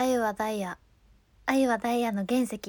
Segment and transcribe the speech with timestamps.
[0.00, 0.78] あゆはダイヤ。
[1.46, 2.60] あゆはダイヤの原石。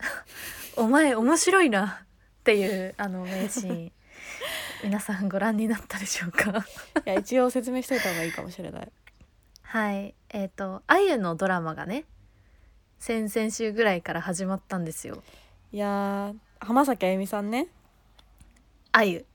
[0.76, 2.06] お前面白いな。
[2.06, 3.92] っていうあの名シーン。
[4.82, 6.64] 皆さんご覧になったでしょうか？
[7.04, 8.90] いや一応説明しといた方がいいかもしれない。
[9.60, 10.14] はい。
[10.30, 12.06] えっ、とあゆのドラマがね
[12.98, 15.22] 先々週ぐらいから始まったんですよ。
[15.70, 17.66] いやー浜崎あゆみさんね。
[18.90, 19.26] あゆ。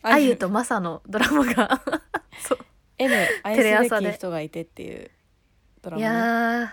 [0.00, 0.36] あゆ。
[0.36, 1.82] とマサのドラマが。
[2.40, 2.58] そう。
[2.96, 5.10] M 愛テレすべき人がいてっていう
[5.88, 6.68] ドラいマ、ね、やー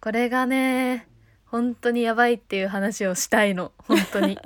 [0.00, 1.06] これがね
[1.50, 3.72] 本当にやばいっていう話をしたいの。
[3.78, 4.38] 本当に。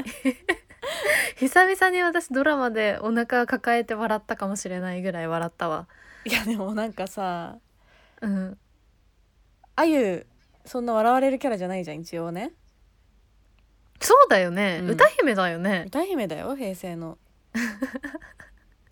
[1.36, 5.86] 久々に私ドラマでお腹抱えて笑ったかもしれないぐらい笑ったわ。
[6.24, 7.58] いやでもなんかさ
[8.22, 8.58] うん。
[9.76, 10.26] あゆ
[10.64, 12.52] そんな笑われるキャラじゃないじゃん一応ね。
[14.00, 14.90] そうだよね、うん。
[14.90, 15.84] 歌姫だよね。
[15.86, 17.18] 歌姫だよ平成の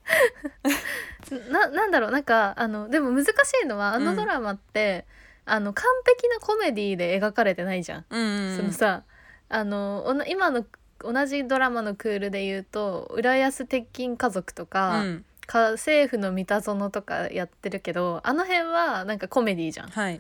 [1.51, 3.31] ななんだろうなんかあのでも難し
[3.65, 5.07] いのはあのドラマって、
[5.45, 8.05] あの完璧なコメディで描かれてないじゃん。
[8.11, 9.05] うんそのさ
[9.49, 10.65] あの今の
[10.99, 15.25] 同じドラマのクールで言うと「浦安鉄筋家族」とか、うん。
[15.45, 19.89] 家政婦の三田園とかやってるけどあの辺はなんかコメディじゃん。
[19.89, 20.19] はい。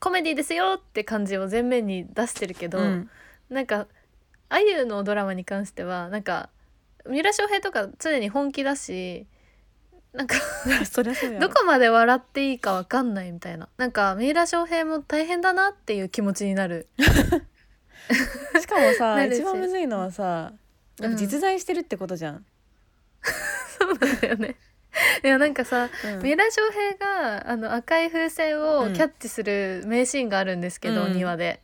[0.00, 3.10] コメディですよって感じを前面に出してるけど、うん。
[3.50, 3.86] なんか
[4.48, 6.48] あゆのドラマに関してはなんか
[7.08, 9.26] 三浦翔平とか常に本気だし
[10.12, 10.36] なんか
[11.40, 13.68] どこまで笑っていいかわかんないみたいな。
[13.76, 16.88] なんか三浦翔平も大変だなっていう気持ちになる。
[16.98, 20.52] しかもさ 一番むずいのはさ
[21.16, 22.46] 実在してるってことじゃん、
[23.78, 24.56] そうなんだよね。
[25.22, 26.22] いやなんかさうん。
[26.22, 31.12] 三浦翔平があの赤い風船をキャッチする名シーンがあるんですけど、うん。
[31.12, 31.62] 庭で。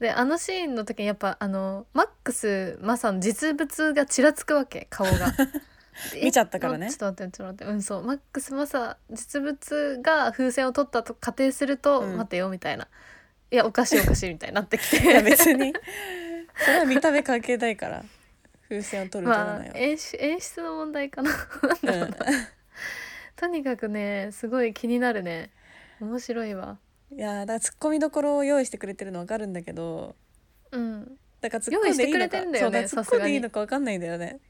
[0.00, 5.32] であのシーンの時にやっぱあのマックスマサの実物がちらつくわけ顔が。
[6.12, 6.88] で見ちゃったからね。
[6.88, 8.04] えちょっと待ってちょっと待ってうんそう。
[8.04, 12.16] マックスマサ実物が風船を取ったと仮定すると、うん。
[12.18, 12.86] 待てよみたいな。
[13.50, 14.98] いやおかしいおかしいみたいになってきて。
[15.02, 15.72] いや別に。
[16.58, 18.04] それは見た目関係ないから
[18.68, 21.30] 風船を取る取らまあないは、演出演出の問題かな。
[21.30, 22.14] うん。
[23.36, 25.50] とにかくねすごい気になるね。
[26.00, 26.78] 面白いわ
[27.12, 30.14] いやだからツッコミどころを用意してくれてるの分かるんだけど
[30.72, 32.44] うんだから突っ込んでいいのか。
[32.44, 34.40] ねそうだ突っ込んでいいのか分かんないんだよね。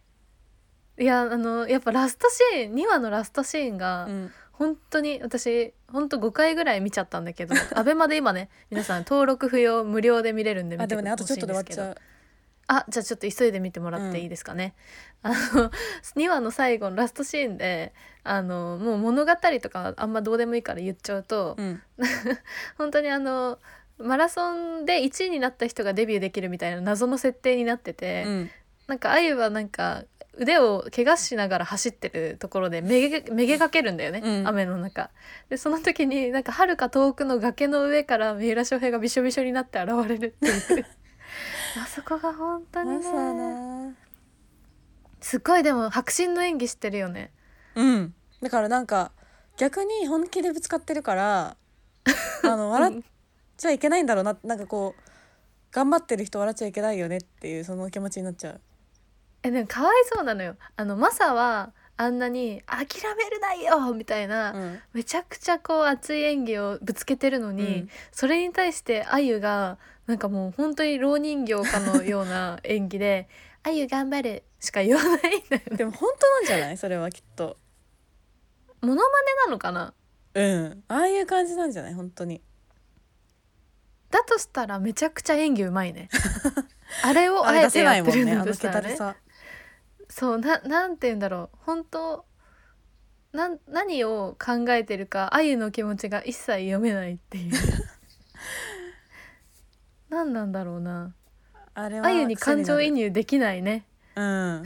[0.98, 4.32] いやあのやっぱラストシーン2話のラストシーンが、うん。
[4.52, 12.15] 本当に私本当5回ぐらい見ちゃったんだけどアベマで今ね皆さん登録不要無料で見れるんで見てあでもねあとほちょっとしいんですけどで終わっちゃう
[12.68, 14.74] あじゃあちょっと急いで見てもらっていいですかね、
[15.22, 15.70] あの
[16.16, 17.92] 2話の最後のラストシーンで
[18.24, 19.32] あのもう物語
[19.62, 21.82] とかあんまどうでもいいから言っちゃうと、うん。
[22.76, 23.58] 本当にあの
[23.98, 28.50] マラソンで1位になった人がデビューできるみたいな謎の設定になってて、うん。
[28.88, 30.04] なんかあゆはなんか
[30.38, 34.48] 腕を怪我しながら走ってるところでめげめげかけるんだよね、うん。
[34.48, 35.10] 雨の中。
[35.48, 40.86] でその時になんか遥か遠くの崖の上から三浦翔平がびしょびしょになって現れるっていう
[41.78, 43.12] あそこが本当にね。
[43.12, 43.94] な。
[45.20, 47.32] すっごいでも迫真の演技してるよね。
[47.74, 48.14] うん。
[48.42, 49.12] だからなんか
[49.56, 51.56] 逆に本気でぶつかってるから
[52.44, 53.02] あの笑っ
[53.56, 54.36] ちゃいけないんだろうな。
[54.44, 55.02] なんかこう
[55.72, 58.60] 頑張ってる人笑っちゃいけないよねっていうその気持ちになっちゃう。
[59.42, 60.56] えでもかわいそうなのよ。
[60.76, 64.80] あのマサはあんなに「諦めるなよ!」みたいな、うん。
[64.92, 67.90] めちゃくちゃこう熱い演技をぶつけてるのに、うん。
[68.12, 73.28] それに対してあゆがなんかもう本当に老人形かのような演技で
[73.64, 75.76] 「あゆ頑張る」しか言わないんだよね。
[75.76, 77.56] でも本当なんじゃないそれはきっと
[78.82, 79.94] モノマネなのかな？
[80.34, 81.94] うんああいう感じなんじゃない？
[81.94, 82.42] 本当に
[84.10, 86.08] だとしたらめちゃくちゃ演技うまいね。
[87.02, 88.96] あれをあえてせないもんやってるんだとしたらね。
[90.08, 92.24] そうななんて言うんだろう本当
[93.32, 97.52] なん何を考えてるかあゆの気持ちが一切読めないっていう。
[100.16, 101.14] 何なんだろうな。
[101.74, 103.86] あれはあゆに感情移入入できないね。
[104.14, 104.64] うん。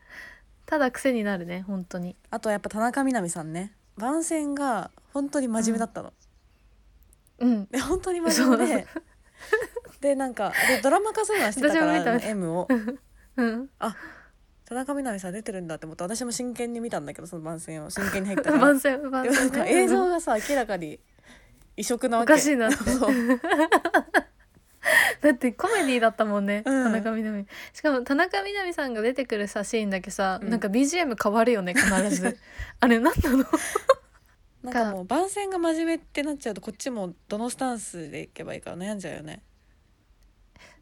[0.64, 2.16] ただ癖になるね本当に。
[2.30, 3.74] あとやっぱ田中みな実さんね。
[3.98, 6.12] 番宣が本当に真面目だったの、
[7.38, 7.66] うん。
[7.66, 8.86] で本当に真面目で。
[10.00, 12.20] でなんかでドラマ化するのはしてたか私も見たら。
[12.22, 12.68] M を。
[13.36, 13.68] うん。
[14.64, 17.90] 田中みな実さん出てるんだって思って私も真剣に見たんだけどその番宣を。
[17.90, 18.58] 真剣に入ったから。
[18.64, 20.98] 番宣番でもなんか宣ね映像がさ明らかに
[21.76, 22.32] 異色なわけ。
[22.32, 22.72] おかしいな。
[22.72, 23.14] そう
[25.20, 26.84] だってコメディだったもんね、うん。
[26.84, 30.50] 田中みな実しかも田中みな実さんが出てくるさシーンだけさ、うん。
[30.50, 32.38] なんか BGM 変わるよね必ず。
[32.80, 33.44] あれ何なの？
[34.62, 39.42] なんかもう番宣が真面目ってなっちゃうとこっちもどのスタンスでいけばいいから悩んじゃうよね。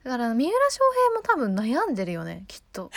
[0.05, 0.81] だから三浦翔
[1.27, 2.91] 平も多分悩んでるよねきっと。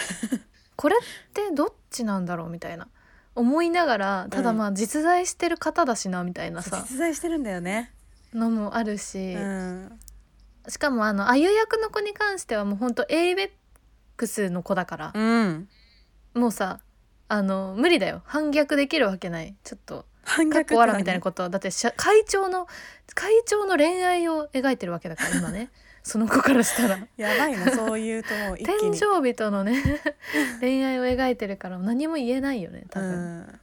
[0.76, 2.88] これってどっちなんだろうみたいな。
[3.36, 7.94] 思いながらただまあ実在してる方だしなみたいなさ、実在してるんだよね。
[8.34, 10.00] のもあるし、うん
[10.68, 15.70] しかもあのあゆ役の子に関してはもうほんと ABEX の子だから、うん。
[16.34, 16.80] もうさ
[17.30, 18.22] あの無理だよ。
[18.26, 19.56] 反逆できるわけない。
[19.64, 21.44] ちょっと反かっ逆こわらみたいなこと。
[21.44, 22.68] はだってしゃ会長の
[23.16, 25.72] 会長の恋愛を描いてるわけだから今ね。
[26.04, 27.06] その子からしたら。
[27.18, 29.84] やばいなそう言うともう一気天に井人のね
[30.62, 33.60] 恋愛を描いてるから何も言えないよね多う分、ん。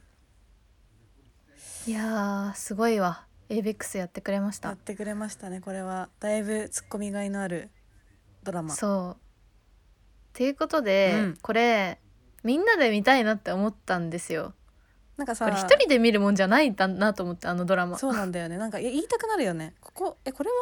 [1.87, 4.69] いやーすごいわ ABEX やってくれました。
[4.69, 5.61] やってくれましたね。
[5.61, 7.69] これはだいぶツッコミがいのある
[8.43, 8.73] ドラマ。
[8.73, 9.13] そう。
[9.13, 9.17] っ
[10.33, 11.37] ていうことで、うん。
[11.41, 11.99] これ
[12.43, 14.53] みんなで見たいなって思ったんですよ。
[15.17, 17.97] なんかさこれ一人で見るもんじゃないんだなと思ってあのドラマ。
[17.97, 18.57] そうなんだよね。
[18.57, 19.73] なんかい言いたくなるよね。
[19.79, 20.55] ここえこれは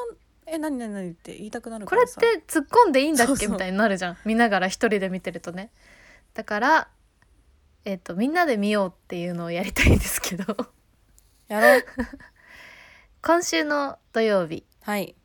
[0.45, 3.47] え何何何って言いたくなるこれっからさて突っ込んでいいんだっそうそう。
[3.47, 4.17] けみたいになるじゃん。
[4.25, 5.71] 見ながら一人で見てるとね。
[6.33, 6.87] だから
[7.85, 10.55] えっ、とみんなで見ようっていうのをやりたいんですけど。
[11.47, 11.85] やろう
[13.25, 14.65] 今週の土曜日。
[14.81, 15.15] はい。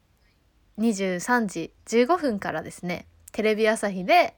[0.78, 3.08] 23時15分からですね。
[3.32, 4.36] テレビ朝日で、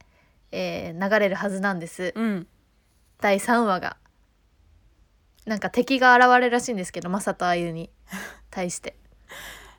[0.51, 2.15] えー流れるはずなんです。
[2.17, 2.47] うん。
[3.21, 3.99] 第3話が。
[5.45, 7.91] なんか敵が現れるらしいんですけどマサとあゆに
[8.51, 8.97] 対して。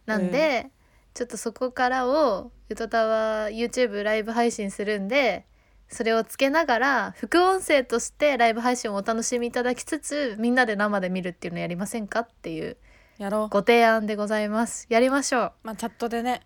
[0.06, 0.70] なんで、
[1.16, 5.48] ちょっとそこからをゆとたわ YouTube ライブ配信するんで
[5.90, 12.78] それをつけながら副音声としてライブ配信をお楽しみいただきつつみんなで生で見るっていうのやりませんかっていう
[13.18, 13.50] やろう。
[13.50, 14.88] ご提案でございます。
[14.90, 15.52] やりましょう。
[15.64, 16.42] まあチャットでね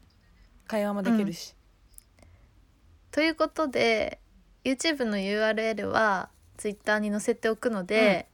[0.68, 1.56] 会話もできるし、
[3.12, 4.20] ということで
[4.64, 8.28] YouTube の URL は Twitter に載せておくので、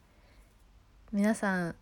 [1.12, 1.76] 皆さん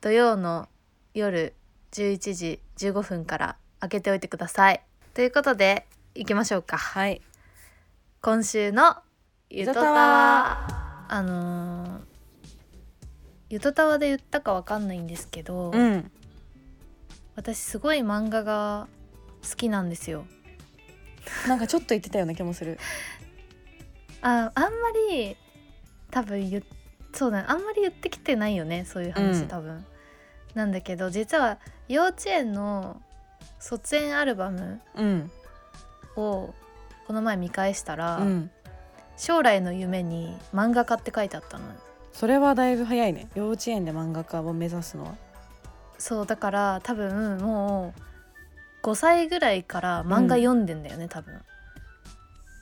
[0.00, 0.68] 土曜の
[1.14, 1.54] 夜
[1.92, 4.82] 11時15分から開けておいてください。
[5.14, 6.76] ということで行きましょうか。
[6.76, 7.20] はい。
[8.22, 8.96] 今週の
[9.48, 11.06] ゆとたわ。
[11.08, 12.09] あのー
[13.50, 16.10] ゆとたわで言ったかわかんないんですけど、うん。
[17.34, 18.86] 私すごい漫画が
[19.48, 20.24] 好きなんですよ。
[21.48, 22.78] なんかちょっと言ってたような気もする。
[24.22, 24.70] ああんま
[25.10, 25.36] り
[26.10, 26.62] 多分言っ
[27.12, 29.48] そうだねあんまり言ってきてないよねそういう話、うん。
[29.48, 29.84] 多分。
[30.54, 31.58] なんだけど実は
[31.88, 33.02] 幼稚園の
[33.58, 35.30] 卒園アルバムうん。
[36.14, 36.54] を
[37.08, 38.50] この前見返したら、うん。
[39.16, 41.64] 将来の夢に漫画家って書いてあったの
[42.12, 43.28] それはだいぶ早いね。
[43.34, 45.14] 幼稚園で漫画家を目指すのは。
[45.98, 47.94] そうだから多分も
[48.82, 51.40] う5歳ぐらいから漫画読んでんだよね、多分。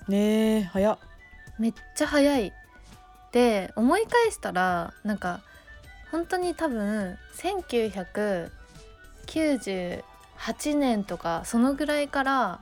[0.09, 0.99] ねえ早っ。
[1.59, 2.53] めっちゃ早い。
[3.33, 5.41] で思い返したらなんか
[6.11, 8.51] 本当に多分1998
[10.79, 12.61] 年とかそのぐらいから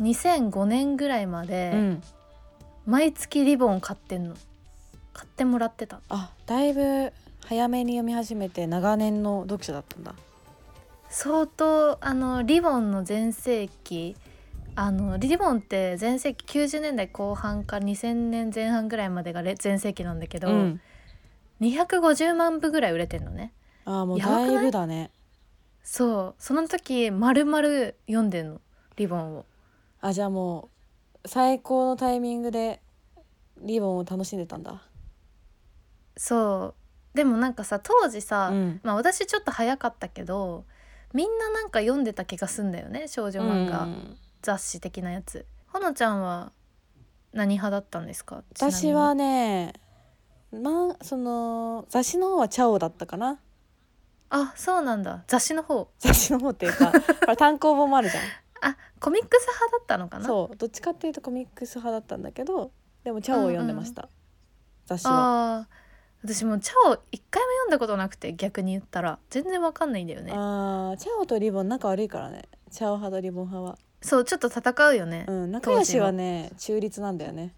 [0.00, 2.02] 2005年ぐらいまでうん。
[2.86, 4.36] 毎月リボン買ってんの
[5.16, 6.00] 買ってもらってた。
[6.10, 7.10] あだいぶ
[7.46, 10.14] 早めに読み始めて長年の読者だったんだ。
[11.08, 14.14] 相当あのリボンの全盛期
[14.74, 20.80] あのリボンって全盛期90年代後半から2000年前半ぐらいまでがれ全盛期なんだけど、うん。
[21.62, 23.54] 250万部ぐらい売れてんのね。
[23.86, 25.10] あーもうだいぶだね。
[25.82, 26.42] そう。
[26.42, 27.62] その時丸々
[28.06, 28.60] 読んでんの
[28.96, 29.46] リボンを。
[30.02, 30.68] あじゃあも
[31.24, 32.82] う最高のタイミングで
[33.62, 34.82] リボンを楽しんでたんだ
[36.16, 36.74] そ
[37.14, 37.16] う。
[37.16, 38.80] でもなんかさ当時さ、うん。
[38.82, 40.64] まあ私ちょっと早かったけど
[41.14, 44.16] みんななんか読んでた気がすんだよね少女漫画、うん。
[44.42, 45.46] 雑誌的なやつ。
[45.68, 46.52] ほのちゃんは
[47.32, 48.42] 何派だったんですか？
[48.54, 49.72] 私はね
[50.52, 53.38] まあその雑誌の方はチャオだったかな。
[54.28, 55.24] あそうなんだ。
[55.26, 55.88] 雑誌の方。
[55.98, 56.92] 雑誌の方っていうか
[57.24, 58.24] これ単行本もあるじゃん。
[58.72, 60.26] あコミックス派だったのかな？
[60.26, 60.56] そう。
[60.56, 62.72] どっちかっていうとコミックス派だったんだけど
[63.04, 64.08] でもチャオを読んでました、
[64.86, 65.58] 雑誌は。
[65.58, 65.85] あー
[66.24, 69.18] 私もうチャオ一回も読んだことなくて逆に言ったら。
[69.30, 70.32] 全然わかんないんだよね。
[70.34, 72.44] あーチャオとリボン仲悪いからね。
[72.70, 73.70] チャオ派とリボン派。
[73.70, 77.54] はそうちょっと戦うよね、うん仲良しはね中立なんだよね。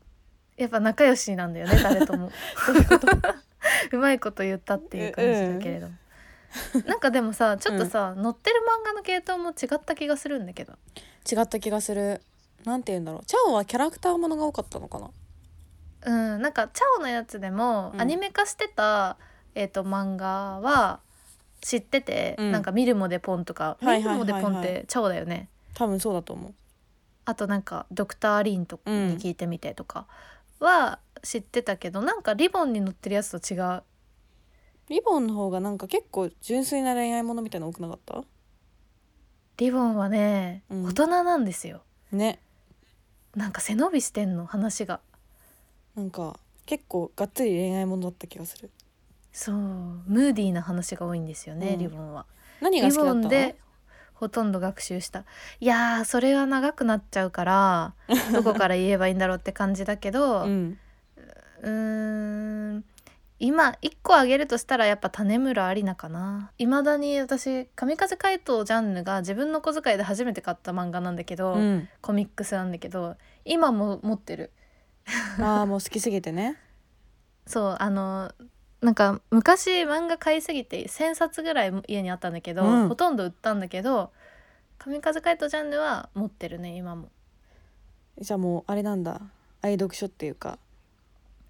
[0.57, 2.31] やっぱ仲良しなんだよね 誰とも。
[3.93, 5.95] うまいこと言ったっていう感じだけれども、
[6.87, 10.75] なんかでもさちょっとさ、載ってる漫画の系統も違った気がするんだけど
[11.31, 12.23] 違った気がする
[12.65, 13.05] なんて言うん。
[13.05, 15.11] だろうチャオはキャラクターものが多かったのかな
[16.07, 18.01] うんなんかチャオのやつでも、うん。
[18.01, 19.17] アニメ化してた、
[19.55, 21.01] えー、と漫画は
[21.61, 22.53] 知ってて、うん。
[22.53, 24.19] なんか「見るもでポン」とか「はいはいはいはい。
[24.19, 25.49] 見るもでポン」ってチャオだよね。
[25.75, 26.55] 多分そうだと思う。
[27.25, 30.07] あとなんか「ドクター・リン」とかに聞いてみてとか
[30.61, 33.83] は知ってたけど、なんかリボンに載ってるやつと違う。
[34.89, 38.23] リボンの方がなんか結構純粋な恋愛ものみたいなの多くなかった？
[39.59, 40.85] リボンはね、うん。
[40.87, 41.83] 大人なんですよ。
[42.13, 42.41] ね。
[43.35, 45.01] なんか背伸びしてんの話が
[45.99, 48.71] なんか結構がっつり恋愛ものだった気がする。
[49.33, 49.55] そう。
[49.57, 51.79] ムーディーな話が多いんですよね、うん。
[51.81, 52.25] リボンは。
[52.61, 53.21] リ何が好きだったの？
[53.23, 53.57] ボンで
[54.15, 55.25] ほとんど学習した。
[55.59, 57.95] いやーそれは長くなっちゃうから
[58.33, 60.79] どこから言えばいいんだろうって感じだけど、うん。
[61.63, 62.85] うーん
[63.41, 66.53] 今1個あげるとしたらやっぱ種村有奈かな。
[66.59, 71.89] いまだに私「神風怪盗ジャンヌ」が自分の小遣いで初めて買った漫画なんだけど、うん。
[72.01, 74.53] コミックスなんだけど今も持ってる
[75.41, 76.57] ああもう好きすぎてね。
[77.47, 78.31] そうあの
[78.81, 82.89] なんか昔漫画買いすぎて1,000冊ぐらい家にあったんだけど、うん。
[82.89, 84.13] ほとんど売ったんだけど
[84.79, 87.09] 「神風怪盗ジャンヌ」は持ってるね今も。
[88.21, 89.21] じゃあもうあれなんだ。
[89.63, 90.59] 愛読書っていうか。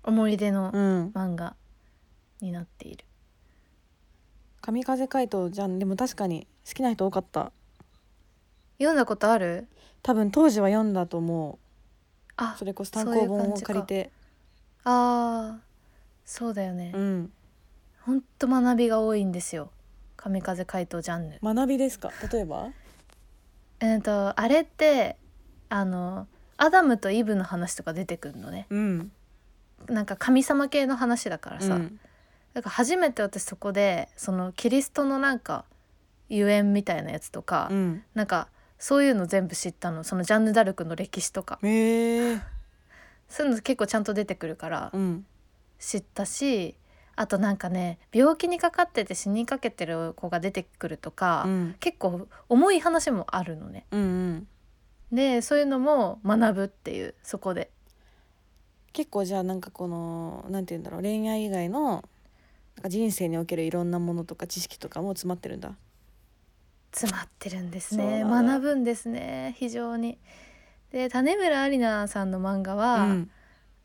[0.04, 1.08] 思い出のうん。
[1.14, 1.54] 漫画
[2.40, 3.04] になっている、
[4.62, 7.52] 神風怪盗じゃんでも確かに好きな人多かった。
[8.78, 9.66] 読んだことある？
[10.02, 11.67] 多分当時は読んだと思う
[12.38, 14.10] あそれこそ単行本を借りて。
[14.84, 15.60] あー
[16.24, 17.32] そうだよね、うん。
[18.00, 19.70] ほんと学びが多いんですよ。
[20.16, 21.38] 神風怪盗ジャンヌ。
[21.42, 22.10] 学びですか？
[22.32, 22.70] 例えば？
[23.80, 25.16] えっ、とあれって
[25.68, 26.26] あの
[26.56, 28.66] アダムとイブの話とか出てくるのね。
[28.70, 29.12] うん。
[29.88, 32.00] なんか神様系の話だからさ、うん。
[32.54, 35.64] だから初めて私そこでそのキリストのなんか
[36.28, 38.02] ゆえんみたいなやつとか、うん。
[38.14, 40.04] なんかそういうの全部知ったの。
[40.04, 41.58] そのジャンヌ・ダルクの歴史とか。
[41.62, 42.40] へえ
[43.28, 45.26] そういうの結構ちゃんと出てくるからうん。
[45.78, 46.76] 知ったし
[47.14, 51.76] あとなんかね病気にかかってて死にかけてる子が出てくるとか、うん。
[51.80, 53.84] 結構重い話もあるのね。
[53.90, 54.48] うんうん。
[55.12, 57.70] でそういうのも学ぶっていうそこで。
[58.92, 62.04] 結構じゃあなんかこのなんて言うんだろう恋愛以外の
[62.76, 65.76] なんか人生におけるいろんなものとか知識とかも詰まってるんだ
[66.92, 68.24] 詰まってるんですね。
[68.24, 69.54] 学ぶんですね。
[69.58, 70.18] 非常に。
[70.90, 73.30] で種村有奈さんの漫画は、うん。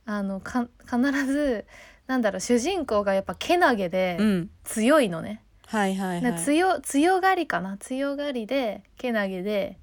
[0.06, 1.66] あのか必ず
[2.08, 4.50] なんだろう主人公がやっぱけなげでうん。
[4.64, 7.78] 強いのね、はいはいなはい強強がりかな。
[7.78, 9.80] 強がりでけなげで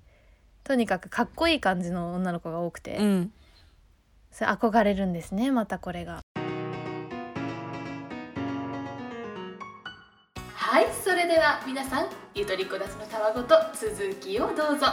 [0.64, 3.32] とにかくかっこいい感じの女の子が多くて、うん。
[4.30, 6.20] それ憧れるんですねまたこれが。
[10.70, 14.86] はいそれでは皆さんゆとりこだちのたわごと続きをどうぞ。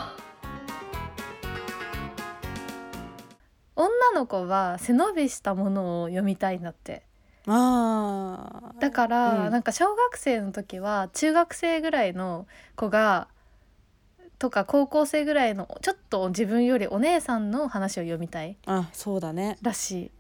[3.76, 7.04] 女の子は背伸びしたものを読みたいんだって。
[7.46, 8.82] あー。
[8.82, 9.52] だから、うん。
[9.52, 13.28] なんか小学生の時は中学生ぐらいの子が
[14.40, 18.58] とか高校生ぐらいのちょっと自分よりお姉さんの話を読みたい。
[18.66, 19.60] あそうだね。
[19.62, 20.12] らしい。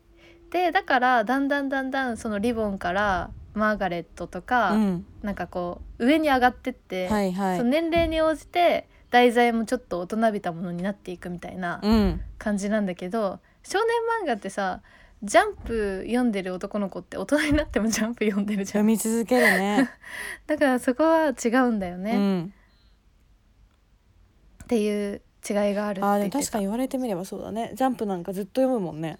[0.52, 5.06] でだからだんだんだんだんそのリボンからマーガレットとか、うん。
[5.22, 7.58] なんかこう上に上がってって、はいはい。
[7.58, 12.22] その年齢に応じて題材もちょっと大人びたものになっていくみたいなうん。
[12.38, 13.88] 感じなんだけど少年
[14.24, 14.82] 漫画ってさ
[15.24, 19.90] ジャンプ読んでる男の子って大人になってもジャンプ読んでるじゃ読んみ続けるね。
[20.46, 22.54] だからそこは違うんだよね、っうん。
[24.68, 27.72] ていう違いがあるってあーでも確かに言われてみればそうだね。
[27.74, 29.18] ジャンプなんかずっと読むもんね。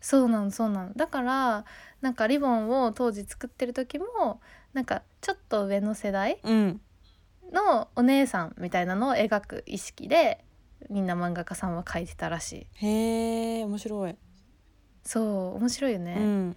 [0.00, 1.64] そうなのそうなのだから
[2.00, 4.40] なんかリボンを当時作ってる時も
[4.72, 6.80] なんかちょっと上の世代うん。
[7.52, 10.44] のお姉さんみたいなのを描く意識で
[10.90, 12.86] みんな漫画家さんは描いてたらしい。
[12.86, 14.16] へえ面白い、
[15.04, 16.56] そう面白いよね、うん。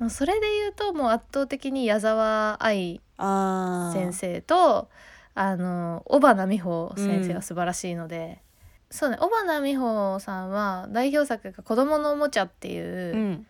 [0.00, 4.88] もうそれで言うともう圧倒的に矢沢愛先生と
[5.34, 8.42] あの尾花美穂先生は素晴らしいので、
[8.90, 13.46] そうね尾花美穂さんは代表作が「子供のおもちゃ」っていう、うん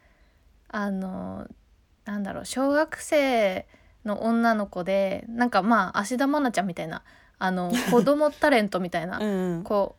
[0.73, 1.47] あの
[2.05, 3.67] なんだろう小学生
[4.05, 7.05] の女の子でなんかまあ芦田愛菜ちゃんみたいな
[7.39, 9.65] あの子供タレントみたいな うんうん。
[9.65, 9.95] 子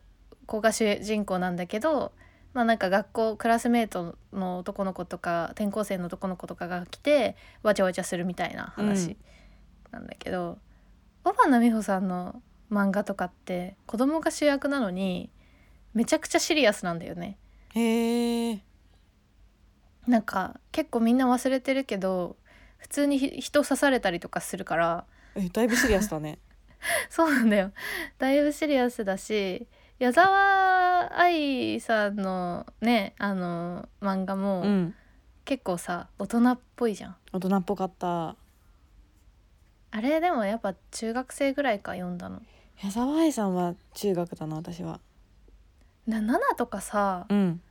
[0.60, 2.12] が主人公なんだけど
[2.54, 9.16] まあなんか学校クラスメートの男の子とか転校生の男の子とかが来てわちゃわちゃするみたいな話
[9.92, 10.58] なんだけど
[11.24, 15.32] 尾花美穂さんの漫画とかって子供が主役なのに
[15.94, 17.38] めちゃくちゃシリアスなんだよね。
[17.76, 18.64] へえ
[20.08, 22.36] なんか結構みんな忘れてるけど
[22.78, 25.06] 普通にひ人刺されたりとかするから。
[25.36, 26.40] えだいぶシリアスだね。
[27.10, 27.72] そうなんだよ。
[28.18, 29.68] だいぶシリアスだし
[30.00, 34.96] 矢沢愛さんのねあの漫画もうん。
[35.46, 37.16] 結構さ大人っぽいじゃん。
[37.32, 38.36] 大人っぽかった。
[39.92, 42.42] あれでもやっぱ中学生ぐらいか読んだの。
[42.82, 45.00] 矢沢愛さんは中学だな私は。
[46.08, 47.62] な7とかさ、うん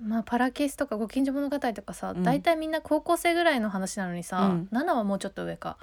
[0.00, 2.22] まあ、パラキスとかご近所物語とかさ、うん。
[2.22, 4.68] 大体みんな高校生ぐらいの話なのにさ、うん。
[4.72, 5.76] 7はもうちょっと上か。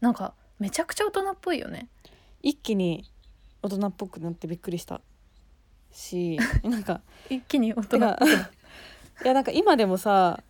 [0.00, 1.88] なんかめちゃくちゃ大人っぽいよね。
[2.42, 3.10] 一気に
[3.62, 5.00] 大人っぽくなってびっくりした。
[5.92, 8.00] し なんか一気に大人い。
[8.00, 10.42] やなんか今でもさ、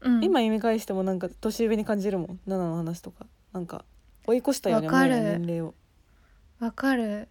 [0.00, 2.40] うん、今読み返してもなんか年上に感じるもん。
[2.46, 3.26] 7の話とか。
[3.52, 3.84] なんか
[4.26, 5.74] 追い越したよね年齢を。
[6.60, 7.28] わかる。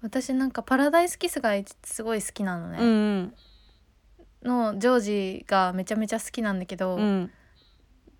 [0.00, 1.52] 私なんかパラダイスキスが
[1.82, 3.34] すごい好きなのね、うん
[4.44, 7.02] のジョージがめちゃめちゃ好きなんだけど、うん。
[7.02, 7.30] うん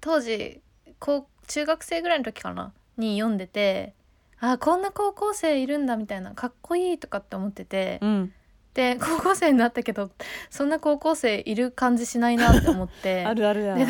[0.05, 0.61] 当時
[0.99, 3.95] 高中学生ぐらいの時かなに読んでて
[4.39, 8.33] あこんな高校生いるんだみたいなかっこいいとかって思ってて、うん。
[8.75, 10.11] で高校生になったけど
[10.51, 13.87] そんな高校生いる感じしないなって思って あるあるだで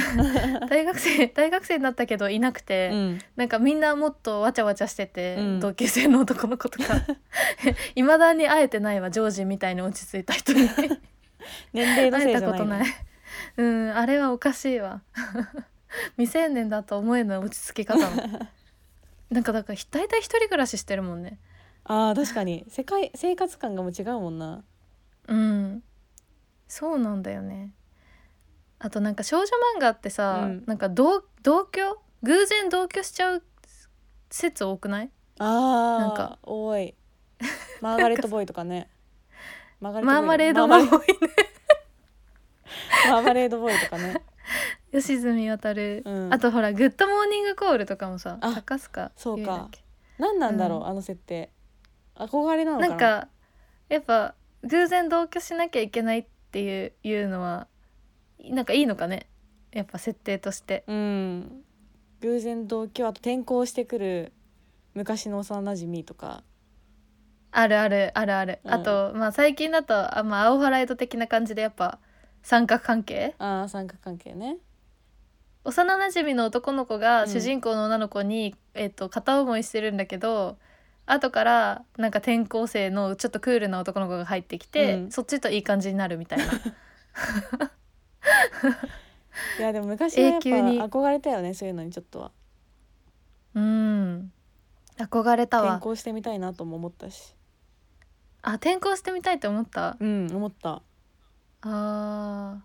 [0.69, 3.19] 大学生大学生になったけどいなくて、うん。
[3.35, 5.61] なんかみんなもっとわちゃわちゃしてて、うん。
[5.61, 6.95] 同級生の男の子とか。
[7.97, 10.69] いまだに会えてないわジョージみたいに落ち着いた人に
[11.73, 12.87] 年齢のせいじゃないたことない。
[13.57, 15.03] うんあれはおかしいわ。
[16.17, 18.11] 未成年だと思えない落ち着き方の
[19.31, 21.39] なんかだから大体一人暮らししてるもんね。
[21.85, 22.65] あー確かに。
[22.69, 24.65] 世界生活感がもう違うもんな。
[25.29, 25.83] うん。
[26.67, 27.73] そうなんだよね。
[28.79, 29.47] あとなんか少女
[29.77, 30.65] 漫画ってさ、うん。
[30.67, 31.81] なんか同同居？
[32.23, 33.43] 偶然同居しちゃう
[34.31, 35.11] 説多くない？
[35.39, 36.39] あーなんか。
[36.43, 36.95] 多い。
[37.81, 38.89] マーガレットボーイとかね
[39.85, 41.15] マーガマレードマーの多いね
[43.11, 44.23] マーマレードボーイとかね。
[44.93, 46.33] 吉住渉、うん。
[46.33, 49.69] あとほら「グッドモーニングコール」とかもさあ高須賀そうか。
[50.19, 50.87] 何なんだろう、うん。
[50.87, 51.51] あの設定。
[52.15, 52.89] 憧れなのかな？
[52.89, 53.29] なんか
[53.91, 57.67] やっぱ偶然同居しなきゃいけないっていういうのは
[58.39, 59.29] なんかいいのかね？
[59.73, 60.85] やっぱ設定として。
[60.87, 61.63] うん。
[62.23, 64.33] 偶然同居あと転校してくる
[64.95, 66.43] 昔の幼馴染とか
[67.57, 68.73] あるあるあるある、うん。
[68.73, 72.01] あとまあ最近だとあ、まあ、青ハライド的な感じでやっぱ
[72.43, 73.37] 三角関係？
[73.39, 74.57] ああ三角関係ね。
[75.63, 77.29] 幼なじみの男の子がうん。
[77.31, 80.59] 主人公の女の子に、えっと片思いしてるんだけど
[81.07, 85.13] 後からなんか転校生のちょっとクールな男の子が入ってきて、うん。
[85.13, 86.45] そっちといい感じになるみたいな。
[89.59, 90.83] いやでも昔はやっぱに。
[90.83, 92.33] 憧れたよねそういうのにちょっとは。
[93.55, 94.33] うん。
[94.99, 97.35] 憧れた転わ校してみたいなとも思ったし
[98.47, 99.97] あ転校してみたいって思った？
[99.99, 100.83] うん思った。
[101.63, 102.61] あー。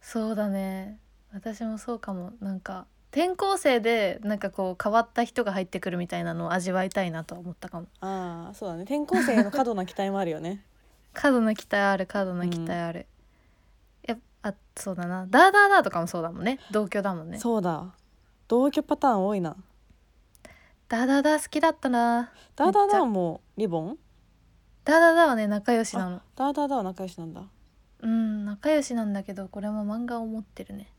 [0.00, 0.98] そうだね。
[1.32, 2.32] 私もそうかも。
[2.40, 7.86] なんか転校生でなんかこう変わった人が入ってくるみたいなのを味わいたいなとは思ったかも。
[8.00, 8.84] ああそうだね。
[8.84, 10.64] 転校生への過度な期待もあるよね。
[11.12, 13.06] 過度な期待ある過度な期待ある、
[14.08, 15.26] やっあそうだな。
[15.28, 16.58] ダーダーダーとかもそうだもんね。
[16.70, 17.38] 同居だもんね。
[17.38, 17.92] そうだ。
[18.48, 19.56] 同居パターン多いな。
[20.88, 22.32] ダーダーダー好きだったな。
[22.56, 23.98] ダーダーダーもリボン？
[24.84, 26.20] ダーダーダーはね仲良しなの。
[26.34, 27.42] ダーダーダーは仲良しなんだ。
[28.00, 30.92] うん仲良しなんだけどこれも漫画を持ってるね。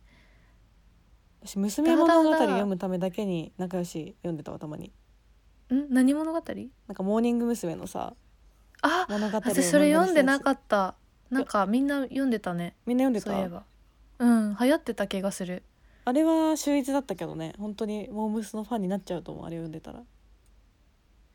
[1.45, 4.93] 私娘物語読むためだけに仲良し読んでたわたまに。
[5.73, 5.93] ん？
[5.93, 6.41] 何物語？
[6.87, 7.75] なんかモーニング娘。
[7.75, 8.13] のさ
[8.81, 10.95] あ物語を私それ読んでなっかった。
[11.29, 12.75] なんかみんな読んでたね。
[12.85, 13.31] みんな読んでた？
[13.31, 13.63] そういえば。
[14.19, 15.63] うん流行ってた気がする。
[16.05, 17.53] あれは秀逸だったけどね。
[17.57, 20.01] 本当にモームスのファンになっちゃうと思うあれ読んでたら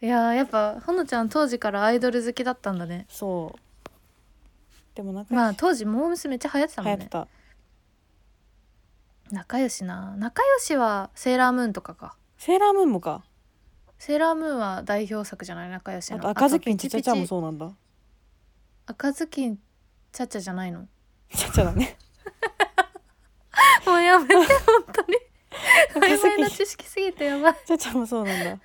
[0.01, 3.07] いやーやっぱほのちゃん当時からアイドル好きだったんだね。
[3.09, 3.59] そう。
[4.95, 6.97] でも仲良しまあ当時モームスめっちゃ流行ってたもんね。
[6.97, 7.29] 流行ってた。
[9.35, 10.15] 仲良しな。
[10.17, 12.17] 仲良しはセーラームーンとかか。
[12.39, 13.25] セーラームーンもか。
[13.99, 15.71] セーラームーンは代表作じゃない？
[15.71, 16.19] 仲良しの。
[16.19, 17.71] あと赤ずきんちピチピチちゃちゃもそうなんだ。
[18.87, 19.59] 赤ずきん。
[20.13, 20.87] ちゃちゃじゃないの？
[21.35, 21.97] ちゃちゃだね。
[23.85, 24.47] もうやめて本
[24.93, 25.19] 当に。
[25.97, 27.57] 赤ずきん曖昧な知識すぎてやばい。
[27.67, 28.53] ちゃちゃもそうなんだ。
[28.53, 28.61] 赤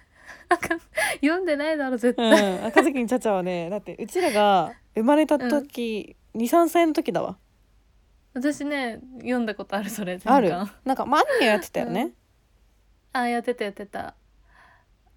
[1.16, 7.38] 読んでないだろ絶う対、ん赤ずきんちゃちゃはねだってうちらが生まれた時、23歳の時だわ。
[8.34, 10.48] 私ね読んだことあるそれある？
[10.50, 12.12] 全巻なんかまあアニメやってたよね、
[13.12, 14.16] あやってたやってた。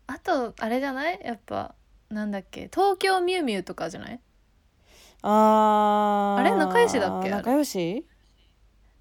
[0.06, 1.20] あとあれじゃない？
[1.24, 1.74] やっぱ
[2.10, 2.68] なんだっけ？
[2.72, 4.20] 東京ミュウミュウとかじゃない？
[5.22, 6.40] あー。
[6.40, 6.54] あれ？
[6.54, 7.28] 仲良しだっけ？
[7.28, 7.36] あれ？
[7.38, 8.06] 仲良し？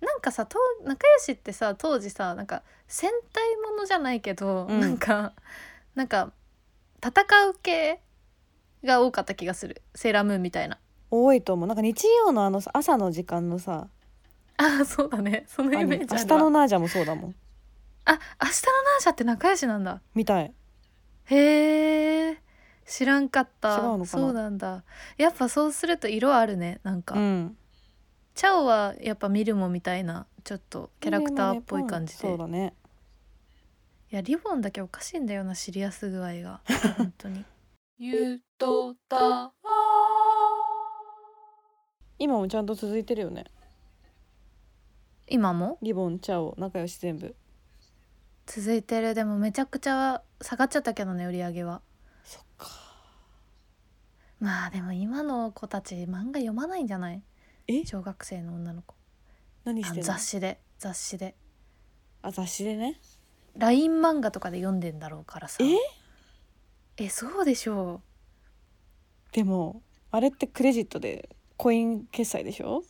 [0.02, 4.80] なんかさと仲良しってさ当時さなんか戦隊ものじゃないけど、うん。
[4.80, 5.34] なんか
[5.95, 6.31] なんか
[7.03, 7.12] 戦
[7.49, 8.01] う系
[8.84, 9.81] が多かった気がする。
[9.95, 10.79] セーラームーンみたいな。
[11.10, 11.67] 多いと思う。
[11.67, 13.88] なんか日曜のあのさ朝の時間のさ
[14.58, 15.45] あそうだね。
[15.47, 16.38] そのイメージあるわ。
[16.38, 17.36] 日のナージャもそうだもん。
[18.05, 20.01] あ明日のナーシャって仲良しなんだ。
[20.13, 20.53] みたい。
[21.25, 22.38] へえ
[22.86, 23.77] 知らんかった。
[24.05, 24.84] そうなんだ。
[25.17, 27.58] やっぱそうすると色あるねなんか、うん。
[28.36, 32.73] チャオはやっぱ見るもみたいなちょっとキャラクターっぽい感じで、そうだね
[34.11, 36.61] いやリボンだけおかしいんだよなシリアス具合が。
[36.97, 37.43] 本当に。
[37.97, 39.53] ゆとた
[42.19, 43.45] 今もちゃんと続いてるよね。
[45.27, 45.79] 今も？
[45.81, 47.35] リボンチャオ仲良し全部。
[48.45, 49.15] 続いてる。
[49.15, 51.81] でもめちゃくちゃ下がっちゃったけどね売り上げは。
[52.23, 52.67] そっか。
[54.39, 57.23] まあでも今の子たち漫画読まないんじゃない？
[57.67, 57.83] え？
[57.85, 58.93] 小学生の女の子。
[58.93, 58.97] あ
[59.65, 61.35] 何してんの雑誌で雑誌で。
[62.21, 62.99] あ雑誌でね
[63.57, 65.63] LINE 漫画とかで読んでんだろうからさ。
[65.63, 65.75] え？
[66.97, 68.01] えそうでしょ
[69.33, 72.79] でもあれってクレジットでコイン決済でしょ？
[72.79, 72.83] う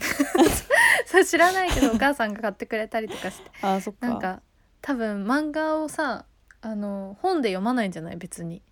[1.06, 3.50] そう知らないけどお母さんが買ってくれたりとかして。
[3.62, 4.08] あーそっか。
[4.08, 4.42] なんか
[4.80, 6.24] 多分漫画をさ
[6.62, 8.16] あの本で読まないんじゃない？
[8.16, 8.62] 別に。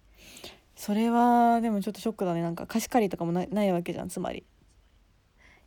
[0.74, 2.42] それはでもちょっとショックだね。
[2.42, 4.44] なんか貸し借りとかもないないわけじゃんつまり。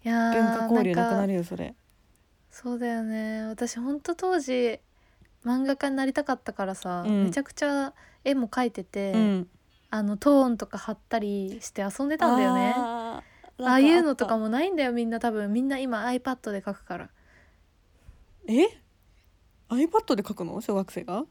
[0.04, 1.76] いやー文化交流なくなるるよそれ。
[2.50, 3.44] そうだよね。
[3.44, 4.80] 私ほんと当時
[5.46, 7.24] 漫画家になりたかったからさ、うん。
[7.26, 9.48] めちゃくちゃ絵も描いてて、うん。
[9.90, 12.74] あのトーンとか貼ったりして遊んでたんだよね。
[12.78, 13.24] あ
[13.60, 15.52] あーあいうのとかももないんだよみんな多分。
[15.52, 17.10] みんな今 iPad で描くから。
[18.48, 18.68] え
[19.70, 20.62] ？iPad で書くの？
[20.62, 21.26] 小学生が？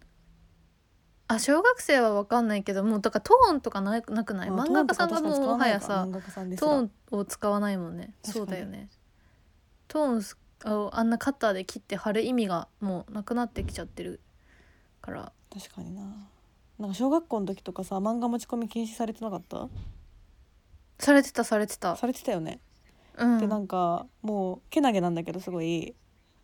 [1.28, 4.48] あ小学生は分かんないけどもうだからトーンとかななくない？
[4.48, 8.14] あ漫画家さんがもうもはやさトーンを使わないもんね。
[8.22, 8.88] 確かにそうだよね。
[9.88, 10.22] トーン
[10.60, 14.20] すああんなカッターで切って貼る意味がもうなくなってきちゃってる
[15.00, 15.32] から。
[15.52, 16.02] 確かにな。
[16.78, 19.68] なんか小学校の時とかさ漫画持ち込み禁止されてなかった？
[20.98, 21.96] されてたされてた。
[21.96, 22.60] されてたよね、
[23.16, 23.38] うん。
[23.38, 25.94] でなんかもうけなげなんだけどすごい。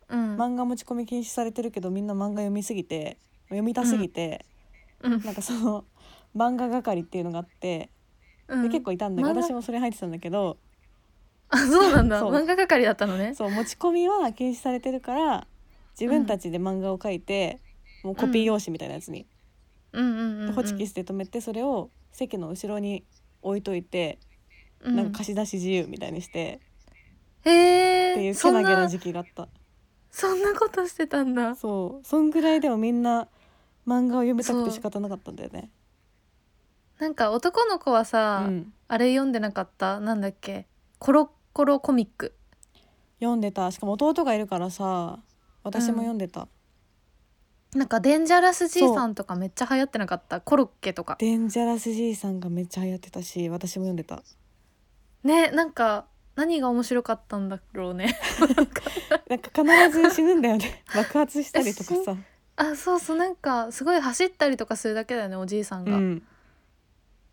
[0.09, 0.35] うん。
[0.35, 4.45] 漫画持ち込み禁止されてるけどみんな漫画読みすぎて読みたすぎて、
[5.01, 5.21] うん。
[5.23, 5.85] なんかその
[6.35, 7.89] 漫画係っていうのがあって、
[8.47, 8.63] うん。
[8.63, 10.57] で結構いたんだけど私もそれ入ってたんだけど
[11.49, 12.19] あそうなんだ。
[12.19, 12.33] そう。
[12.33, 13.33] 漫画係だったのね。
[13.35, 15.47] そう持ち込みは禁止されてるから
[15.99, 17.61] 自分たちで漫画を描いて、
[18.03, 19.25] もうコピー用紙みたいなやつに、
[19.93, 20.05] うん。
[20.05, 23.03] うんうん、うん、ホチキスで留めてそれを席の後ろに
[23.41, 24.19] 置いといて、
[24.81, 24.95] うん。
[24.95, 26.59] なんか貸し出し自由みたいにして、
[27.45, 29.47] へっていうけえそんななげな時期があった
[30.11, 31.55] そんなことしてたんだ。
[31.55, 32.05] そう。
[32.05, 33.27] そんぐらいでもみんな
[33.87, 35.69] 漫画を読みたくて仕方なかったんだよね。
[36.99, 38.73] なんか男の子はさ、うん。
[38.87, 39.99] あれ読んでなかった？
[39.99, 40.67] なんだっけ？
[40.99, 42.35] コロコロコミック。
[43.19, 43.71] 読んでた。
[43.71, 45.17] しかも弟がいるからさ
[45.63, 46.47] 私も読んでた、
[47.73, 50.39] なんかデンジャラスじいさんとかめっちゃ流行ってなかった？
[50.39, 51.15] コロッケとか。
[51.19, 54.21] デンジャラスじいさんがめっちゃ流行ってたし私も読んでた。
[55.23, 58.19] ねなんか何が面白かったんだろうね。
[59.27, 59.49] なんか
[59.89, 60.83] 必ず死ぬんだよね。
[60.95, 62.15] 爆発したりとかさ。
[62.57, 66.23] あそうそうなんかすごい走ったりとかするだけだよねおじいさんが、うん。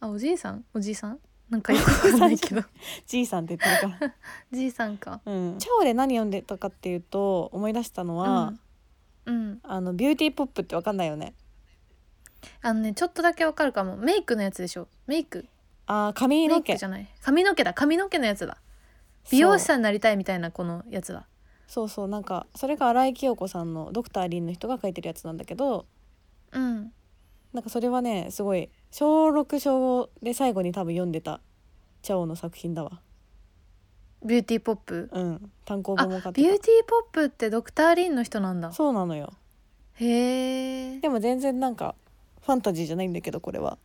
[0.01, 0.65] あおじいさん？
[0.73, 1.19] おじいさん？
[1.51, 2.63] なんかよくわかんないけど。
[3.07, 4.15] じいさんって言ってるから。
[4.53, 5.21] じいさんか。
[5.25, 8.55] うん、ちゃおで何読んでたかっていうと思い出したのは、
[9.27, 11.35] うん、うん、あのビューティーポップってわかんないよね。
[12.61, 13.97] あのねちょっとだけわかるかも。
[13.97, 14.89] メイクのやつでしょ。
[15.07, 15.47] メイク。
[15.87, 17.09] あー髪メの毛じゃない。
[17.23, 17.75] 髪の毛だ。
[17.75, 18.59] 髪の毛のやつだ。
[19.31, 21.27] 美容師さんになりたいみたいなこのやつだ。
[21.67, 22.09] そうそうそう。
[22.09, 25.87] なんかそれが新井清子さんのドクターリンの人が書いてるやつなんだけど。
[26.53, 26.93] うん。
[27.53, 31.41] なんかそれはねすごい小6小5で最後に多分読んでた
[32.03, 33.01] ちゃおの作品だわ。
[34.25, 35.51] ビューティーポップうん。
[35.65, 38.69] 単行あ本も買ってビューティーポップってドクター・リンの人なんだ。
[38.69, 39.33] たそうなのよ。
[39.95, 41.97] へえでも全然なんか
[42.43, 43.79] ファンタジーじゃないんだけどこれは。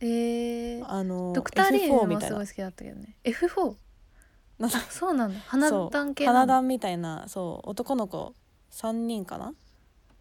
[0.00, 2.36] えー、あのドクター・リン F4 みたいな。
[2.38, 3.14] はすごい好きだったけどね。
[3.24, 3.74] F4
[4.58, 5.40] なそうなんだ。
[5.40, 8.32] 花男系花男みたいなそう男の子
[8.72, 9.52] 3人かな？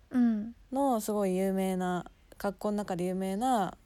[0.10, 0.56] うん。
[0.74, 2.04] のすごい有名な
[2.38, 3.78] 学校の中で有名な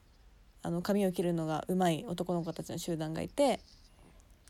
[0.63, 3.59] あの髪を切るのがうまい男の子たちの集団がいて。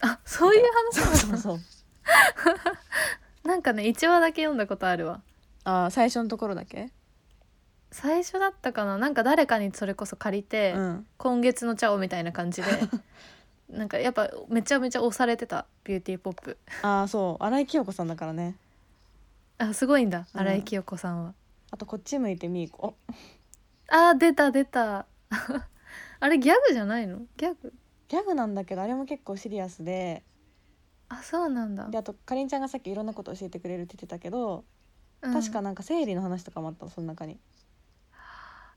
[0.01, 1.59] あそういう話そうそうそう。
[3.47, 5.21] なんかね1話だけ読んだことあるわ。
[5.63, 6.91] あー最初のところだけ？
[7.91, 8.97] 最初だったかな。
[8.97, 11.07] なんか誰かにそれこそ借りて、うん。
[11.17, 12.67] 今月のちゃおみたいな感じで。
[13.69, 16.57] なんかやっぱめちゃめちゃ推されてたビューティーポップ。
[16.81, 17.43] ああそう。
[17.43, 18.55] 新井清子さんだからね。
[19.59, 20.27] あすごいんだ。
[20.33, 20.39] うん。
[20.41, 21.33] 新井清子さんは、
[21.69, 22.95] あとこっち向いてみーこ
[23.93, 25.05] あー出た出た。
[26.21, 27.19] あれギャグじゃないの？
[27.35, 27.73] ギャグ？
[28.07, 30.23] ギャグなんだけどあれも結構シリアスで。
[31.09, 31.89] あそうなんだ。
[31.89, 34.63] であとかりんちゃんがさっきいろんなこと教えてくれるって言ってたけど、
[35.21, 35.33] うん。
[35.33, 37.37] 確かなんか生理の話とかもあったのその中に。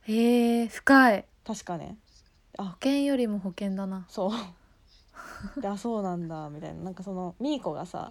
[0.03, 1.25] へえ深い。
[1.47, 1.97] 確かね。
[2.59, 2.65] あ。
[2.65, 4.07] 保険よりも保険だな。
[4.09, 4.33] そ
[5.57, 5.61] う。
[5.61, 6.83] であそうなんだみたいな。
[6.83, 8.11] なんかそのみーこがさ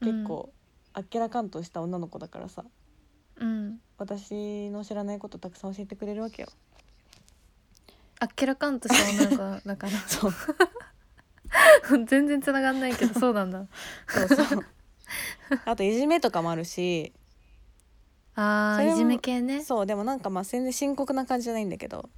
[0.00, 0.52] 結構
[0.92, 2.64] あっけらかんとした女の子だからさ。
[3.36, 6.48] うん私の知らないことたくさん教えてくれるわけよ。
[8.18, 9.92] あっけらかんとした女の子だから。
[10.08, 10.32] そう。
[12.06, 13.66] 全然つながんないけどそうなんだ。
[14.08, 14.66] そうそう。
[15.66, 17.12] あといじめとかもあるし。
[18.36, 19.62] あそれもーいじめ系ね。
[19.62, 22.08] そうでもなんかまあ全然深刻な感じじゃないんだけど。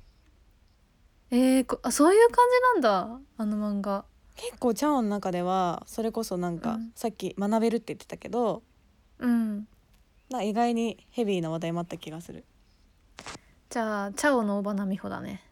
[1.33, 2.45] えー、こあそういう感
[2.77, 4.05] じなんだあの漫画。
[4.37, 6.92] 結構チャオの中ではそれこそなんか、うん。
[6.95, 8.62] さっき学べるって言ってたけど
[9.18, 9.66] うん
[10.33, 12.45] な意外にヘビーな話題もあった気がする。
[13.71, 15.42] じゃあチャオの大花美穂だね。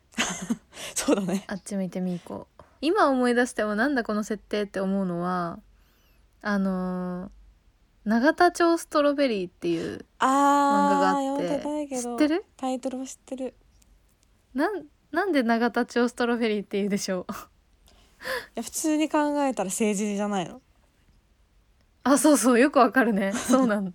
[0.95, 1.45] そうだね。
[1.47, 2.49] あっち向いてみーこ。
[2.81, 5.61] 今思い出してもなんだこの設定って思うのは
[6.43, 7.31] あのー
[8.07, 12.47] 永田町ストロベリーっていう漫画があって知ってる？
[12.57, 13.55] タイトルは知ってる。
[14.55, 17.33] なんなんで永田町ストロベリーっていうでしょう？
[17.33, 17.35] い
[18.55, 20.62] や普通に考えたら政治じゃないの。
[22.05, 23.33] あそうそうよくわかるね。
[23.35, 23.95] そうなん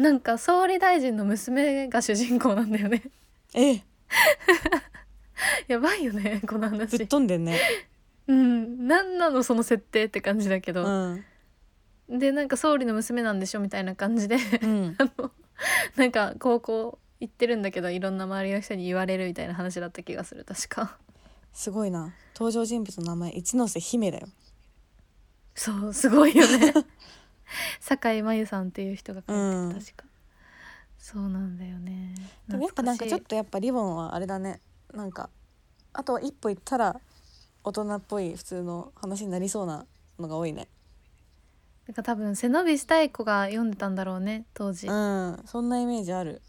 [0.00, 3.02] なんか総理大臣の娘が主人公なんだよね。
[3.52, 3.82] え。
[5.68, 7.60] やばいよねこのぶっ話飛んでんね。
[8.26, 8.88] うん。
[8.88, 11.22] なんなのその設定って感じだけうど、ん。
[12.08, 14.36] でなんか総理の娘なんでしょみたいな感じで。
[14.62, 14.96] うん。
[14.98, 15.30] あの
[15.96, 20.96] なんか高校行ってるんだけどいろんな周りの人に言われるみたいな話だった気がする確か。
[21.52, 22.14] すごいな。
[22.34, 24.28] 登場人物の名前一ノ瀬姫だよ。
[25.54, 26.72] そうすごいよね
[27.80, 29.74] 酒井真由さんっていう人が書いてうん。
[29.74, 30.04] た確か、
[30.98, 32.14] そうなんだよね。
[32.48, 34.60] でもやっぱなんかちょっとやっぱリボンはあれだね。
[34.92, 35.30] なんか
[35.92, 37.00] あとは一歩行ったら
[37.64, 39.86] 大人っぽい普通の話になりそうな
[40.18, 40.68] のが多いね。
[41.86, 44.86] なんか多分背伸びしたい子が読んでたんだろうね当時。
[44.86, 45.42] うん。
[45.44, 46.40] そんなイメージある。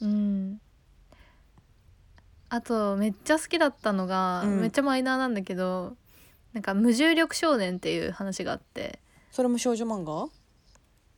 [0.00, 0.60] うん。
[2.48, 4.60] あとめっちゃ好きだったのが、うん。
[4.60, 5.96] めっちゃマイナーなんだけど
[6.52, 9.00] なんか無重力少年っていう話があって
[9.34, 10.28] それも少女漫画？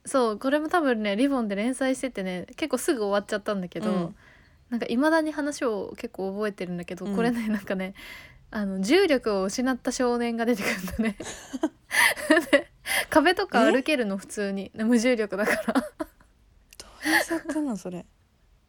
[0.06, 4.16] そうこれも多分ねリボンで連載しててね結構すぐ終わっちゃったんだけど、うん。
[4.70, 7.14] なんかいまだに話を結構覚えてるんだけど、うん。
[7.14, 7.92] これね なんかね
[8.50, 11.16] あの重力を失った少年が出てくるんだね。
[12.50, 12.72] で
[13.10, 14.70] 壁とか歩けるの普通に。
[14.74, 15.74] 無重力だから。
[15.74, 15.82] ど
[17.04, 18.06] ういう設定なのそれ？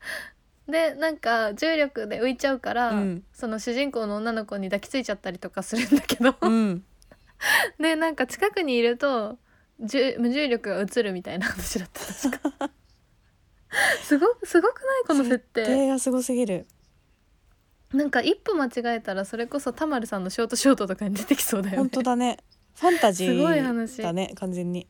[0.68, 3.24] でなんか重力で浮いちゃうから、うん。
[3.32, 6.84] その主人公の女の子に抱きついちゃったりとかするんだけど、うん
[7.80, 9.38] でなんか近くにいると
[9.80, 12.02] 重無重力が映るみたいな 話だった。
[12.32, 12.72] 確 か
[14.04, 15.08] すごすごくない？
[15.08, 15.66] この設定。
[15.66, 16.68] 設定がすごすぎる。
[17.94, 21.78] なんか一歩間違えたらそれこそ田丸さんのショートショートとかに出てきそうだよね。
[21.78, 22.38] 本当だね。
[22.76, 24.02] ファンタジすごい話。
[24.02, 24.88] ーだね完全に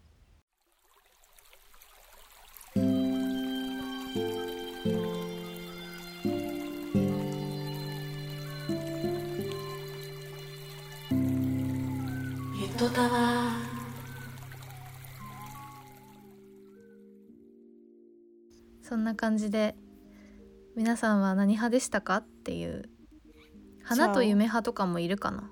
[12.79, 13.09] ゆとたわ
[18.83, 19.75] そんな感じで
[20.75, 22.87] 皆さんは何派でしたかっていう
[23.81, 25.49] 花と夢派とかもいるかな？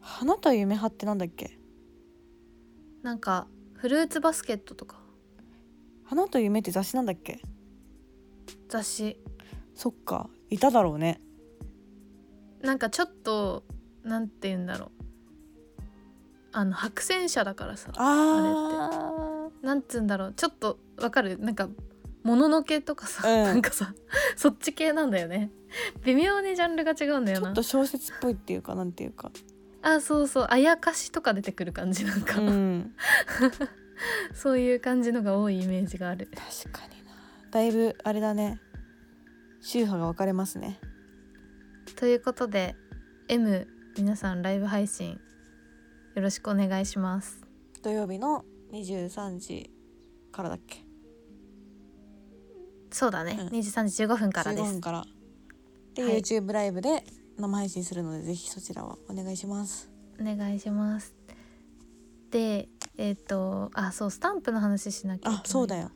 [0.00, 1.60] 花と夢派ってなんだっけ？
[3.04, 4.96] なんかフルーツバスケットとか。
[6.02, 7.40] 花と夢って雑誌なんだっけ？
[8.68, 9.16] 雑誌。
[9.76, 11.20] そっかいただろうね。
[12.62, 13.62] なんかちょっと
[14.02, 14.95] なんて言うんだろう
[16.58, 20.32] あの白戦車だからさあなんつうんだろう。
[20.34, 21.38] ちょっとわかる？
[21.38, 21.68] なんか
[22.22, 23.44] もののけとかさ、うん。
[23.44, 23.92] なんかさ
[24.36, 25.50] そっち系なんだよね。
[26.04, 27.48] 微妙にジャンルが違うんだよな。
[27.48, 29.30] ちょっと小説っぽいっていうかなんていうか。
[29.82, 30.46] あそうそう。
[30.48, 32.94] あやかしとか出てくる感じなんか、うん。
[34.32, 36.30] そういう感じのが多いイメージがある。
[36.34, 37.12] 確かにな。
[37.50, 38.62] だいぶあれだね。
[39.60, 40.80] 宗派が分かれますね。
[41.96, 42.76] ということで
[43.28, 45.20] M 皆さんライブ配信
[46.16, 47.46] よろしくお願いします。
[47.82, 49.70] 土曜日の23時
[50.32, 50.78] からだっけ？
[52.90, 53.48] そうだね、うん。
[53.48, 55.04] 23時15分からで15す分から。
[55.92, 56.22] で、はい。
[56.22, 57.04] YouTube ライブで
[57.36, 59.90] 生配信するのでぜひそちらはお願いします。
[60.18, 61.14] お願いします。
[62.30, 65.38] でえっ、とあそうスタンプの話しなきゃいけない。
[65.38, 65.90] あそうだよ。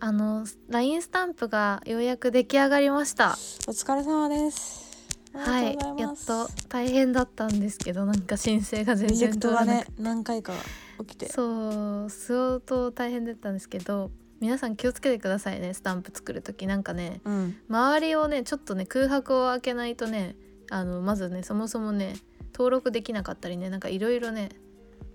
[0.00, 3.32] あの LINE スタンプがようやく出来上がりました。
[3.66, 4.86] お疲れ様です。
[4.86, 4.87] あ
[5.34, 10.52] はいやっと大変だったんですけどなんか申請が全然通らなくね何回か
[11.00, 11.28] 起きて。
[11.30, 14.10] そう相当大変だったんですけど
[14.40, 17.56] 皆さん気をつけてくださいねスタンプ作る時なんかねうん。
[17.68, 20.36] 周りをねちょっとね空白を開けないとね
[20.70, 22.14] あのまずねそもそもね
[22.52, 24.50] 登録できなかったりねなんかいろいろね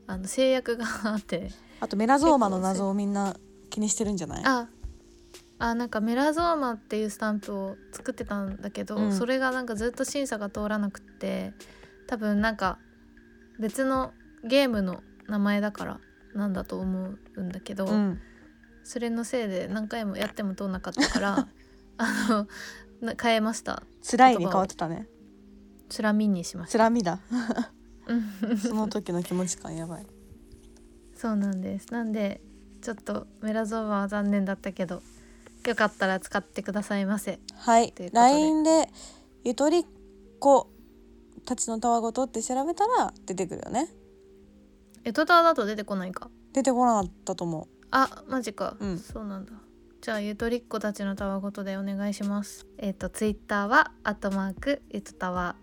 [0.08, 1.49] あの制約があって。
[1.80, 3.36] あとメラゾーマの謎をみんな
[3.69, 4.41] 気にしてるんじゃない？
[4.45, 4.67] あ
[5.59, 9.13] あなんかメラゾーマっていうスタンプを作ってたんだけど、うん。
[9.13, 11.53] それがなんかずっと審査が通らなくって
[12.07, 12.79] 多分なんか
[13.59, 14.13] 別の
[14.43, 15.99] ゲームの名前だから
[16.33, 18.19] なんだと思うんだけど、うん。
[18.83, 21.47] それのせいで何回もやっても通んなかったから
[21.97, 22.47] あの
[23.01, 23.83] な変えました。
[24.09, 25.07] 辛いに変わってたね。
[25.89, 26.79] つらみにしました。
[26.79, 27.19] 辛みだ。
[28.07, 28.13] う
[28.53, 30.07] んその時の気持ち感やばい。
[31.15, 31.93] そうなんです。
[31.93, 32.41] なんで
[32.81, 35.01] ちょっとメラゾーマは残念だったけど
[35.65, 37.39] よかったら使ってくださいませ。
[37.56, 37.93] はい。
[38.12, 38.89] LINE で。
[39.43, 39.86] ゆとりっ
[40.39, 40.69] 子
[41.45, 43.89] たちのたわごとって調べたら出てくるよね。
[45.04, 46.30] エトタワだと出てこないか。
[46.54, 48.97] 出てこなかったと思あマジか、うん。
[48.97, 49.52] そうなんだ。
[50.02, 52.65] じゃあゆとりっ子たちのたわごとでお願いします。
[52.78, 55.56] えっ、とツイッターはアットマークゆとたわ。